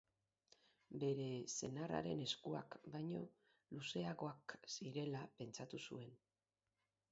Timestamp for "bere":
1.01-1.27